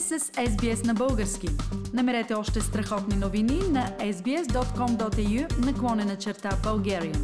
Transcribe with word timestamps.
сте 0.00 0.18
с 0.18 0.24
SBS 0.30 0.86
на 0.86 0.94
български. 0.94 1.48
Намерете 1.92 2.34
още 2.34 2.60
страхотни 2.60 3.16
новини 3.16 3.60
на 3.70 3.90
sbs.com.au 4.00 5.66
наклонена 5.66 6.16
черта 6.16 6.50
Bulgarian. 6.50 7.18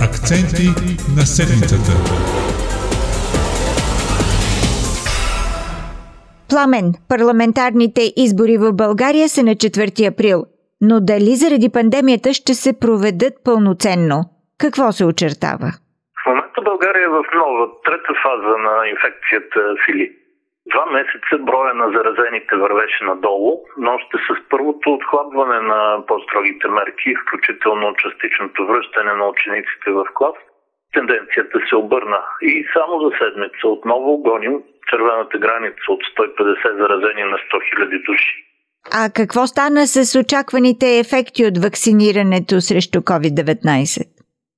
Акценти 0.00 0.68
на 1.16 1.26
седмицата. 1.26 1.92
Пламен, 6.48 6.94
парламентарните 7.08 8.12
избори 8.16 8.56
в 8.56 8.72
България 8.72 9.28
са 9.28 9.42
на 9.42 9.54
4 9.54 10.08
април, 10.08 10.44
но 10.88 10.96
дали 11.10 11.32
заради 11.42 11.68
пандемията 11.76 12.28
ще 12.40 12.52
се 12.62 12.80
проведат 12.82 13.34
пълноценно? 13.44 14.18
Какво 14.62 14.92
се 14.92 15.04
очертава? 15.12 15.68
В 16.20 16.26
момента 16.26 16.60
България 16.70 17.04
е 17.06 17.14
в 17.18 17.24
нова, 17.40 17.64
трета 17.84 18.14
фаза 18.22 18.54
на 18.66 18.74
инфекцията 18.92 19.60
фили. 19.84 20.06
Два 20.72 20.86
месеца 20.86 21.32
броя 21.38 21.74
на 21.74 21.86
заразените 21.96 22.56
вървеше 22.56 23.04
надолу, 23.04 23.52
но 23.78 23.94
още 23.94 24.16
с 24.26 24.48
първото 24.48 24.92
отхлабване 24.92 25.60
на 25.60 26.04
по-строгите 26.06 26.68
мерки, 26.68 27.14
включително 27.22 27.94
частичното 27.94 28.66
връщане 28.66 29.12
на 29.12 29.24
учениците 29.28 29.90
в 29.90 30.04
клас, 30.14 30.36
тенденцията 30.94 31.58
се 31.68 31.76
обърна 31.76 32.20
и 32.42 32.66
само 32.74 33.00
за 33.00 33.10
седмица 33.18 33.68
отново 33.68 34.18
гоним 34.18 34.62
червената 34.90 35.38
граница 35.38 35.84
от 35.88 36.00
150 36.18 36.76
заразени 36.80 37.22
на 37.22 37.36
100 37.36 37.40
000 37.78 38.06
души. 38.06 38.53
А 38.92 39.10
какво 39.18 39.46
стана 39.46 39.86
с 39.86 40.20
очакваните 40.20 40.86
ефекти 40.98 41.46
от 41.46 41.56
вакцинирането 41.64 42.60
срещу 42.60 42.98
COVID-19? 43.10 44.04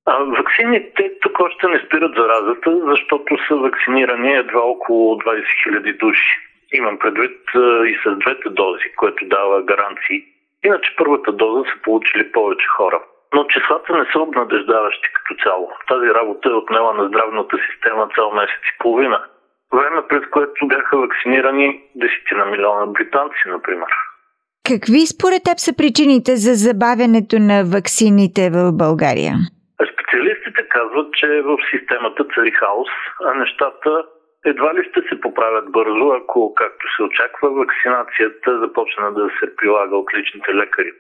А, 0.06 0.12
вакцините 0.39 1.03
тук 1.23 1.41
още 1.41 1.67
не 1.69 1.78
спират 1.87 2.14
заразата, 2.17 2.70
защото 2.91 3.47
са 3.48 3.56
вакцинирани 3.56 4.33
едва 4.33 4.61
около 4.61 5.14
20 5.14 5.45
000 5.69 5.98
души. 5.98 6.39
Имам 6.73 6.98
предвид 6.98 7.41
и 7.91 7.95
с 8.03 8.17
двете 8.23 8.48
дози, 8.48 8.89
което 8.97 9.28
дава 9.28 9.62
гаранции. 9.62 10.25
Иначе 10.64 10.95
първата 10.98 11.33
доза 11.33 11.64
са 11.70 11.83
получили 11.83 12.33
повече 12.33 12.67
хора. 12.77 13.03
Но 13.34 13.45
числата 13.45 13.98
не 13.98 14.05
са 14.12 14.19
обнадеждаващи 14.20 15.08
като 15.14 15.42
цяло. 15.42 15.69
Тази 15.89 16.08
работа 16.19 16.48
е 16.48 16.61
отнела 16.62 16.95
на 16.95 17.08
здравната 17.08 17.56
система 17.70 18.08
цял 18.14 18.31
месец 18.31 18.62
и 18.75 18.79
половина– 18.79 19.25
Време, 19.73 20.03
през 20.08 20.27
което 20.31 20.67
бяха 20.67 20.97
вакцинирани 20.98 21.83
десетина 21.95 22.45
милиона 22.45 22.86
британци, 22.86 23.42
например. 23.47 23.89
Какви 24.70 25.03
според 25.14 25.42
теб 25.45 25.59
са 25.67 25.72
причините 25.81 26.33
за 26.45 26.53
забавянето 26.67 27.36
на 27.50 27.59
ваксините 27.75 28.45
в 28.56 28.59
България? 28.83 29.34
Специалистите 29.92 30.61
казват, 30.77 31.08
че 31.19 31.28
в 31.48 31.50
системата 31.73 32.23
цари 32.33 32.53
хаос, 32.61 32.92
а 33.28 33.31
нещата 33.42 33.91
едва 34.53 34.70
ли 34.75 34.83
ще 34.89 35.00
се 35.08 35.20
поправят 35.25 35.67
бързо, 35.77 36.06
ако, 36.19 36.55
както 36.61 36.84
се 36.95 37.03
очаква, 37.08 37.47
вакцинацията 37.50 38.48
започне 38.64 39.06
да 39.19 39.25
се 39.39 39.56
прилага 39.56 39.97
от 39.97 40.08
личните 40.17 40.50
лекари. 40.61 40.92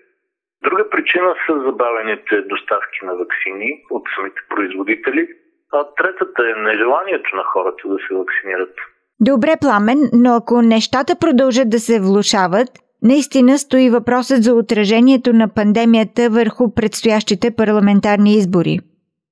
Друга 0.64 0.84
причина 0.90 1.34
са 1.46 1.52
забавените 1.66 2.34
доставки 2.52 3.00
на 3.08 3.12
вакцини 3.20 3.70
от 3.90 4.04
самите 4.14 4.40
производители– 4.54 5.28
а 5.72 5.84
третата 5.96 6.42
е 6.50 6.60
нежеланието 6.60 7.36
на 7.36 7.42
хората 7.52 7.88
да 7.88 7.96
се 8.08 8.14
вакцинират. 8.14 8.74
Добре, 9.20 9.52
Пламен, 9.60 10.00
но 10.12 10.34
ако 10.34 10.62
нещата 10.62 11.12
продължат 11.20 11.70
да 11.70 11.78
се 11.78 12.00
влушават, 12.00 12.68
наистина 13.12 13.58
стои 13.58 13.90
въпросът 13.90 14.42
за 14.42 14.52
отражението 14.54 15.30
на 15.32 15.46
пандемията 15.54 16.22
върху 16.38 16.74
предстоящите 16.74 17.56
парламентарни 17.56 18.32
избори. 18.40 18.74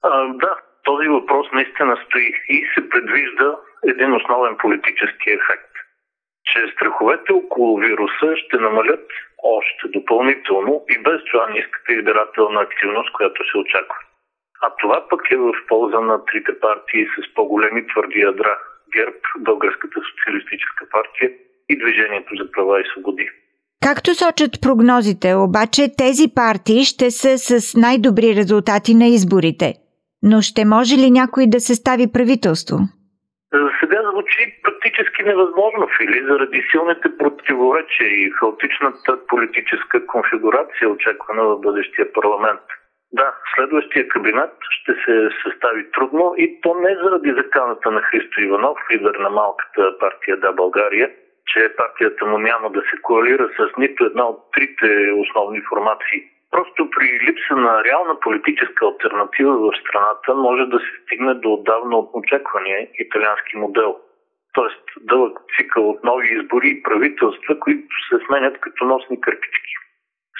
А, 0.03 0.11
да, 0.43 0.53
този 0.85 1.09
въпрос 1.09 1.47
наистина 1.53 1.97
стои 2.07 2.29
и 2.49 2.67
се 2.75 2.89
предвижда 2.89 3.57
един 3.93 4.13
основен 4.13 4.57
политически 4.57 5.31
ефект. 5.31 5.73
Че 6.45 6.73
страховете 6.75 7.33
около 7.33 7.77
вируса 7.79 8.29
ще 8.37 8.57
намалят 8.57 9.07
още 9.43 9.89
допълнително 9.89 10.85
и 10.89 11.03
без 11.03 11.21
това 11.31 11.51
ниската 11.51 11.93
избирателна 11.93 12.61
активност, 12.61 13.13
която 13.13 13.51
се 13.51 13.59
очаква. 13.59 13.99
А 14.63 14.71
това 14.81 15.09
пък 15.09 15.31
е 15.31 15.37
в 15.37 15.53
полза 15.69 16.01
на 16.01 16.25
трите 16.25 16.61
партии 16.61 17.07
с 17.07 17.35
по-големи 17.35 17.87
твърди 17.87 18.21
ядра 18.21 18.59
ГЕРБ, 18.97 19.17
Българската 19.39 20.01
социалистическа 20.09 20.89
партия 20.91 21.31
и 21.69 21.79
Движението 21.79 22.35
за 22.37 22.51
права 22.51 22.81
и 22.81 22.85
свободи. 22.93 23.31
Както 23.89 24.11
сочат 24.23 24.53
прогнозите, 24.65 25.29
обаче 25.47 25.83
тези 26.05 26.27
партии 26.43 26.81
ще 26.93 27.07
са 27.21 27.33
с 27.47 27.51
най-добри 27.85 28.29
резултати 28.41 28.93
на 29.01 29.07
изборите. 29.17 29.69
Но 30.31 30.37
ще 30.49 30.63
може 30.75 30.95
ли 31.03 31.09
някой 31.21 31.45
да 31.55 31.61
се 31.67 31.75
стави 31.81 32.07
правителство? 32.17 32.77
За 33.61 33.69
сега 33.81 34.01
звучи 34.11 34.43
практически 34.65 35.23
невъзможно, 35.31 35.85
Фили, 35.97 36.21
заради 36.31 36.59
силните 36.71 37.09
противоречия 37.19 38.11
и 38.23 38.33
хаотичната 38.39 39.13
политическа 39.31 40.07
конфигурация, 40.07 40.89
очаквана 40.89 41.43
в 41.45 41.61
бъдещия 41.61 42.13
парламент. 42.13 42.67
Да, 43.13 43.29
следващия 43.55 44.09
кабинет 44.09 44.55
ще 44.77 44.93
се 45.05 45.15
състави 45.45 45.83
трудно 45.95 46.35
и 46.39 46.61
то 46.63 46.75
не 46.75 46.93
заради 47.03 47.31
заканата 47.41 47.91
на 47.91 48.01
Христо 48.03 48.41
Иванов, 48.41 48.79
лидер 48.93 49.15
на 49.15 49.31
малката 49.31 49.99
партия 49.99 50.37
Да 50.37 50.53
България, 50.53 51.11
че 51.47 51.75
партията 51.77 52.27
му 52.27 52.39
няма 52.39 52.71
да 52.71 52.81
се 52.81 53.03
коалира 53.03 53.49
с 53.59 53.77
нито 53.79 54.05
една 54.05 54.25
от 54.29 54.39
трите 54.53 55.13
основни 55.17 55.61
формации. 55.69 56.23
Просто 56.51 56.91
при 56.91 57.21
липса 57.27 57.57
на 57.57 57.85
реална 57.85 58.21
политическа 58.21 58.87
альтернатива 58.87 59.55
в 59.57 59.77
страната 59.81 60.35
може 60.35 60.65
да 60.67 60.79
се 60.79 60.93
стигне 61.03 61.35
до 61.35 61.53
отдавна 61.53 61.97
от 61.97 62.11
очаквания 62.13 62.89
италиански 62.99 63.57
модел. 63.57 63.97
Тоест 64.53 64.85
дълъг 65.01 65.39
цикъл 65.57 65.91
от 65.91 66.05
нови 66.05 66.39
избори 66.39 66.69
и 66.69 66.83
правителства, 66.83 67.61
които 67.61 67.95
се 68.09 68.27
сменят 68.27 68.61
като 68.61 68.85
носни 68.85 69.21
кърпички. 69.21 69.75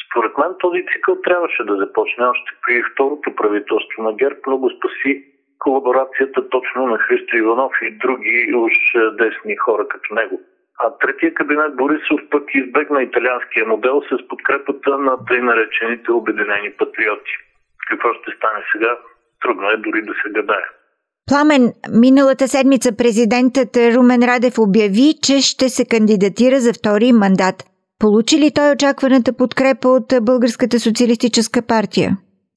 Според 0.07 0.39
мен 0.39 0.53
този 0.61 0.87
цикъл 0.93 1.21
трябваше 1.21 1.65
да 1.65 1.77
започне 1.77 2.25
още 2.25 2.51
при 2.67 2.83
второто 2.93 3.37
правителство 3.37 4.03
на 4.03 4.13
ГЕРБ. 4.13 4.37
Много 4.47 4.71
спаси 4.71 5.25
колаборацията 5.59 6.49
точно 6.49 6.87
на 6.87 6.99
Христо 6.99 7.37
Иванов 7.37 7.73
и 7.83 7.91
други 7.91 8.53
уж 8.57 8.75
десни 9.13 9.57
хора 9.57 9.89
като 9.89 10.15
него. 10.15 10.41
А 10.83 10.99
третия 11.01 11.35
кабинет 11.35 11.77
Борисов 11.77 12.21
пък 12.31 12.45
избегна 12.55 13.03
италианския 13.03 13.67
модел 13.67 14.03
с 14.11 14.29
подкрепата 14.29 14.99
на 14.99 15.25
тъй 15.29 15.41
наречените 15.41 16.13
обединени 16.13 16.71
патриоти. 16.79 17.35
Какво 17.89 18.09
ще 18.15 18.37
стане 18.37 18.61
сега? 18.73 18.99
Трудно 19.43 19.71
е 19.71 19.77
дори 19.77 20.03
да 20.03 20.13
се 20.13 20.31
гадае. 20.31 20.65
Пламен, 21.29 21.73
миналата 22.01 22.49
седмица 22.49 22.97
президентът 22.97 23.77
Румен 23.77 24.23
Радев 24.23 24.55
обяви, 24.59 25.09
че 25.27 25.41
ще 25.41 25.69
се 25.69 25.89
кандидатира 25.89 26.59
за 26.61 26.73
втори 26.73 27.13
мандат– 27.13 27.57
Получи 28.05 28.37
ли 28.39 28.51
той 28.55 28.73
очакваната 28.73 29.37
подкрепа 29.37 29.89
от 29.89 30.09
Българската 30.23 30.81
социалистическа 30.81 31.67
партия? 31.67 32.11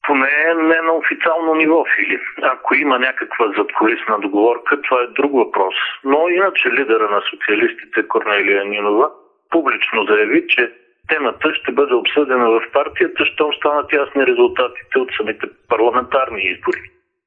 Поне 0.07 0.29
не 0.55 0.81
официално 1.07 1.55
ниво, 1.55 1.85
Фили. 1.95 2.19
Ако 2.41 2.75
има 2.75 2.99
някаква 2.99 3.45
задколисна 3.57 4.19
договорка, 4.19 4.81
това 4.81 5.01
е 5.01 5.13
друг 5.19 5.31
въпрос. 5.33 5.75
Но 6.03 6.29
иначе 6.29 6.71
лидера 6.71 7.09
на 7.09 7.21
социалистите 7.29 8.07
Корнелия 8.07 8.65
Нинова 8.65 9.09
публично 9.51 10.03
заяви, 10.03 10.47
че 10.47 10.71
темата 11.09 11.53
ще 11.53 11.71
бъде 11.71 11.93
обсъдена 11.93 12.49
в 12.49 12.61
партията, 12.73 13.25
щом 13.25 13.53
станат 13.53 13.93
ясни 13.93 14.27
резултатите 14.27 14.99
от 14.99 15.09
самите 15.17 15.45
парламентарни 15.69 16.41
избори, 16.41 16.81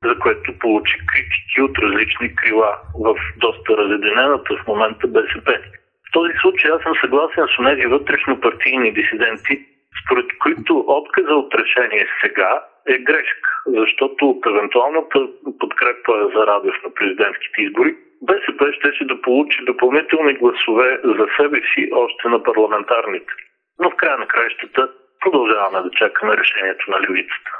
за 0.05 0.19
което 0.19 0.59
получи 0.59 0.97
критики 1.07 1.63
от 1.63 1.79
различни 1.79 2.37
крила 2.37 2.77
в 3.05 3.15
доста 3.37 3.77
разединената 3.77 4.57
в 4.57 4.67
момента 4.67 5.07
БСП. 5.07 5.59
В 6.09 6.13
този 6.13 6.33
случай 6.41 6.71
аз 6.71 6.83
съм 6.83 6.93
съгласен 7.01 7.47
с 7.47 7.65
тези 7.65 7.87
вътрешно 7.87 8.41
партийни 8.41 8.93
дисиденти, 8.93 9.67
според 10.05 10.27
които 10.39 10.85
отказа 10.87 11.35
от 11.35 11.55
решение 11.55 12.07
сега 12.21 12.63
е 12.95 12.99
грешка, 12.99 13.51
защото 13.67 14.31
от 14.31 14.47
евентуалната 14.47 15.19
подкрепа 15.61 16.15
за 16.35 16.41
Радев 16.47 16.77
на 16.85 16.91
президентските 16.95 17.63
избори 17.63 17.97
БСП 18.23 18.73
ще 18.73 18.93
ще 18.95 19.05
да 19.05 19.23
получи 19.23 19.59
допълнителни 19.67 20.33
гласове 20.35 21.01
за 21.05 21.27
себе 21.37 21.59
си 21.71 21.83
още 21.93 22.29
на 22.29 22.43
парламентарните. 22.43 23.33
Но 23.81 23.91
в 23.91 23.97
края 23.97 24.19
на 24.19 24.27
краищата 24.27 24.89
продължаваме 25.21 25.79
да 25.83 25.91
чакаме 25.91 26.37
решението 26.37 26.85
на 26.91 26.99
левицата. 27.01 27.51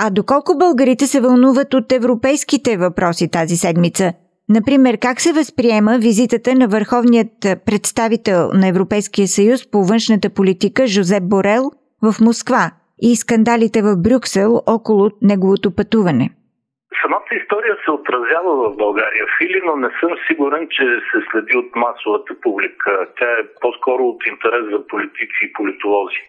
А 0.00 0.10
доколко 0.10 0.58
българите 0.58 1.06
се 1.06 1.20
вълнуват 1.20 1.74
от 1.74 1.92
европейските 1.92 2.76
въпроси 2.76 3.30
тази 3.30 3.56
седмица? 3.56 4.12
Например, 4.48 4.98
как 5.02 5.20
се 5.20 5.32
възприема 5.32 5.98
визитата 5.98 6.54
на 6.54 6.68
върховният 6.68 7.34
представител 7.66 8.50
на 8.54 8.68
Европейския 8.68 9.26
съюз 9.28 9.70
по 9.70 9.78
външната 9.84 10.28
политика 10.34 10.86
Жозеп 10.86 11.22
Борел 11.22 11.62
в 12.02 12.20
Москва 12.20 12.70
и 13.00 13.16
скандалите 13.16 13.82
в 13.82 13.96
Брюксел 14.04 14.50
около 14.66 15.10
неговото 15.22 15.76
пътуване? 15.76 16.30
Самата 17.02 17.30
история 17.42 17.76
се 17.84 17.90
отразява 17.90 18.52
в 18.62 18.76
България, 18.76 19.24
Фили, 19.38 19.60
но 19.66 19.76
не 19.76 19.90
съм 20.00 20.10
сигурен, 20.26 20.68
че 20.70 20.84
се 21.10 21.18
следи 21.30 21.56
от 21.56 21.76
масовата 21.76 22.40
публика. 22.42 23.08
Тя 23.18 23.30
е 23.30 23.46
по-скоро 23.60 24.02
от 24.04 24.26
интерес 24.26 24.64
за 24.72 24.86
политици 24.86 25.40
и 25.42 25.52
политолози. 25.52 26.22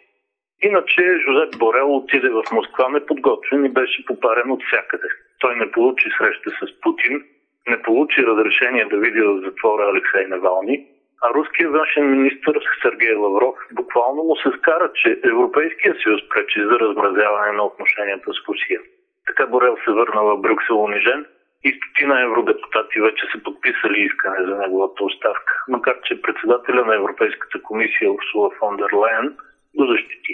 Иначе 0.62 1.20
Жозеп 1.24 1.58
Борел 1.58 1.96
отиде 1.96 2.30
в 2.30 2.44
Москва 2.52 2.90
неподготвен 2.90 3.66
и 3.66 3.70
беше 3.70 4.06
попарен 4.06 4.52
от 4.52 4.62
всякъде. 4.64 5.08
Той 5.40 5.56
не 5.56 5.72
получи 5.72 6.10
среща 6.18 6.50
с 6.50 6.82
Путин, 6.82 7.24
не 7.68 7.82
получи 7.82 8.24
разрешение 8.24 8.86
да 8.86 8.98
види 8.98 9.22
в 9.22 9.42
затвора 9.46 9.84
Алексей 9.90 10.26
Навални, 10.28 10.86
а 11.22 11.34
руският 11.34 11.72
външен 11.72 12.12
министр 12.12 12.54
Сергей 12.82 13.14
Лавров 13.14 13.56
буквално 13.72 14.24
му 14.24 14.36
се 14.36 14.50
скара, 14.58 14.92
че 14.94 15.20
Европейския 15.24 15.96
съюз 16.04 16.22
пречи 16.30 16.60
за 16.70 16.76
размразяване 16.80 17.52
на 17.52 17.64
отношенията 17.64 18.28
с 18.34 18.40
Русия. 18.50 18.80
Така 19.28 19.48
Борел 19.48 19.76
се 19.86 19.92
върна 19.92 20.22
в 20.24 20.38
Брюксел 20.38 20.84
унижен 20.84 21.26
и 21.64 21.70
стотина 21.78 22.22
евродепутати 22.22 23.02
вече 23.02 23.24
са 23.32 23.44
подписали 23.44 24.00
искане 24.00 24.40
за 24.48 24.56
неговата 24.56 25.04
оставка, 25.04 25.54
макар 25.68 25.96
че 26.04 26.22
председателя 26.22 26.86
на 26.86 26.96
Европейската 26.96 27.62
комисия 27.64 28.12
Урсула 28.12 28.50
фон 28.60 28.78
дер 28.78 28.92
Лайен 28.94 29.38
го 29.78 29.86
защити. 29.86 30.34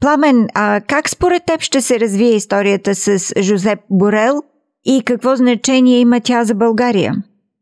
Пламен, 0.00 0.46
а 0.54 0.80
как 0.88 1.08
според 1.08 1.42
теб 1.46 1.60
ще 1.60 1.80
се 1.80 2.00
развие 2.00 2.36
историята 2.36 2.94
с 2.94 3.34
Жозеп 3.42 3.78
Борел 3.90 4.34
и 4.84 5.02
какво 5.06 5.36
значение 5.36 6.00
има 6.00 6.20
тя 6.24 6.44
за 6.44 6.54
България? 6.54 7.12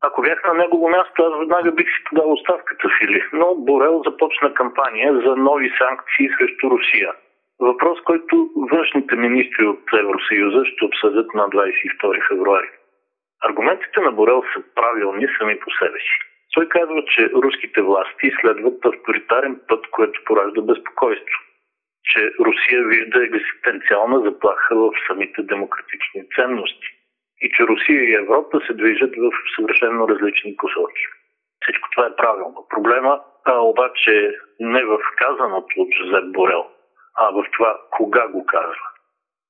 Ако 0.03 0.23
бях 0.23 0.45
на 0.45 0.55
негово 0.55 0.89
място, 0.89 1.23
аз 1.23 1.39
веднага 1.39 1.73
бих 1.73 1.87
си 1.87 2.05
подал 2.05 2.33
оставката, 2.33 2.89
Фили. 2.99 3.25
Но 3.33 3.55
Борел 3.55 4.03
започна 4.07 4.55
кампания 4.55 5.21
за 5.27 5.37
нови 5.37 5.73
санкции 5.79 6.29
срещу 6.39 6.71
Русия. 6.71 7.13
Въпрос, 7.61 8.01
който 8.01 8.51
външните 8.73 9.17
министри 9.17 9.67
от 9.67 9.93
Евросъюза 9.93 10.65
ще 10.65 10.85
обсъдят 10.85 11.35
на 11.35 11.49
22 11.49 12.29
февруари. 12.29 12.71
Аргументите 13.45 14.01
на 14.01 14.13
Борел 14.13 14.43
са 14.55 14.63
правилни 14.75 15.27
сами 15.39 15.61
по 15.61 15.71
себе 15.71 15.99
си. 15.99 16.17
Той 16.55 16.69
казва, 16.69 17.05
че 17.05 17.31
руските 17.31 17.83
власти 17.83 18.33
следват 18.41 18.85
авторитарен 18.85 19.61
път, 19.69 19.87
което 19.91 20.25
поражда 20.25 20.63
безпокойство. 20.63 21.41
Че 22.05 22.33
Русия 22.41 22.85
вижда 22.85 23.25
екзистенциална 23.25 24.21
заплаха 24.21 24.77
в 24.77 24.91
самите 25.07 25.43
демократични 25.43 26.23
ценности. 26.35 26.96
И 27.41 27.51
че 27.51 27.63
Русия 27.63 28.03
и 28.05 28.15
Европа 28.15 28.61
се 28.67 28.73
движат 28.75 29.15
в 29.17 29.31
съвършенно 29.57 30.09
различни 30.09 30.57
посоки. 30.57 31.03
Всичко 31.63 31.89
това 31.91 32.07
е 32.07 32.17
правилно. 32.17 32.67
Проблема 32.71 33.21
а, 33.45 33.59
обаче 33.59 34.37
не 34.61 34.85
в 34.85 34.99
казаното 35.17 35.75
от 35.77 35.89
Жозеп 35.99 36.33
Борел, 36.33 36.67
а 37.19 37.31
в 37.31 37.45
това 37.53 37.81
кога 37.91 38.29
го 38.29 38.47
казва. 38.47 38.87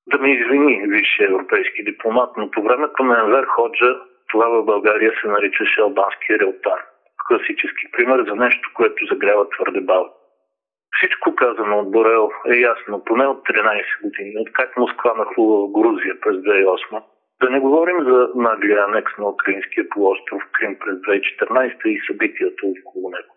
Да 0.07 0.19
ме 0.19 0.33
извини 0.33 0.87
висшия 0.87 1.27
европейски 1.27 1.85
дипломат, 1.85 2.31
но 2.37 2.51
по 2.51 2.63
времето 2.63 3.05
на 3.05 3.21
Енвер 3.21 3.45
Ходжа 3.45 4.01
това 4.31 4.49
в 4.49 4.65
България 4.65 5.13
се 5.21 5.29
наричаше 5.29 5.81
албански 5.81 6.39
реалтар. 6.39 6.81
Класически 7.29 7.91
пример 7.93 8.25
за 8.29 8.35
нещо, 8.35 8.71
което 8.75 9.07
загрява 9.07 9.49
твърде 9.49 9.81
бавно. 9.81 10.13
Всичко 10.97 11.35
казано 11.35 11.79
от 11.79 11.91
Борел 11.91 12.31
е 12.47 12.55
ясно, 12.55 13.05
поне 13.05 13.27
от 13.27 13.49
13 13.49 13.83
години, 14.03 14.35
от 14.39 14.53
как 14.53 14.77
Москва 14.77 15.15
нахлува 15.15 15.67
в 15.67 15.73
Грузия 15.73 16.21
през 16.21 16.37
2008 16.37 17.03
да 17.43 17.51
не 17.51 17.61
говорим 17.61 18.05
за 18.05 18.31
наглия 18.35 18.85
анекс 18.85 19.13
на 19.19 19.29
украинския 19.29 19.89
полуостров 19.89 20.43
Крим 20.53 20.79
през 20.79 20.95
2014 20.95 21.87
и 21.87 22.01
събитията 22.07 22.67
около 22.67 23.11
него. 23.11 23.35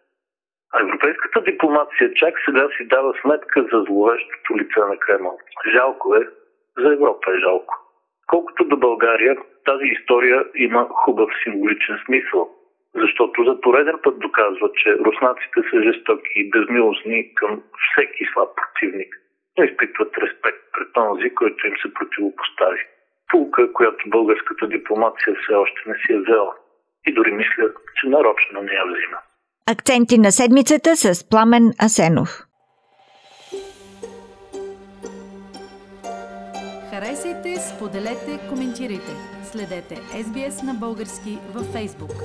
А 0.74 0.82
европейската 0.82 1.42
дипломация 1.42 2.14
чак 2.14 2.34
сега 2.46 2.68
си 2.78 2.88
дава 2.88 3.14
сметка 3.22 3.68
за 3.72 3.84
зловещото 3.88 4.58
лице 4.58 4.80
на 4.80 4.98
Кремъл. 4.98 5.38
Жалко 5.72 6.16
е, 6.16 6.28
за 6.78 6.94
Европа 6.94 7.32
е 7.32 7.40
жалко. 7.40 7.76
Колкото 8.28 8.66
до 8.66 8.78
България, 8.78 9.38
тази 9.66 9.86
история 9.86 10.46
има 10.56 10.88
хубав 10.90 11.30
символичен 11.44 12.00
смисъл, 12.06 12.50
защото 12.96 13.44
за 13.44 13.62
пореден 13.62 14.00
път 14.04 14.20
доказва, 14.20 14.70
че 14.74 14.98
руснаците 14.98 15.60
са 15.70 15.84
жестоки 15.84 16.30
и 16.36 16.50
безмилостни 16.50 17.34
към 17.36 17.64
всеки 17.92 18.26
слаб 18.34 18.50
противник, 18.56 19.16
но 19.58 19.64
изпитват 19.64 20.18
респект 20.18 20.64
пред 20.74 20.94
този, 20.94 21.36
който 21.36 21.68
им 21.68 21.74
се 21.82 21.94
противопостави. 21.94 22.80
Пулка, 23.30 23.74
която 23.74 24.10
българската 24.10 24.68
дипломация 24.68 25.36
все 25.42 25.54
още 25.54 25.82
не 25.88 25.96
си 25.96 26.14
е 26.14 26.20
взела. 26.20 26.54
И 27.08 27.14
дори 27.14 27.32
мисля, 27.32 27.66
че 27.96 28.08
нарочно 28.08 28.62
не 28.62 28.74
я 28.74 28.86
взима. 28.86 29.18
Акценти 29.72 30.18
на 30.18 30.32
седмицата 30.32 30.96
с 30.96 31.30
Пламен 31.30 31.72
Асенов. 31.86 32.30
Харесайте, 36.90 37.56
споделете, 37.56 38.40
коментирайте. 38.50 39.12
Следете 39.44 39.96
SBS 39.96 40.66
на 40.66 40.74
български 40.74 41.38
във 41.54 41.64
Facebook. 41.64 42.16